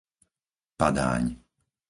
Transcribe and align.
Padáň 0.79 1.23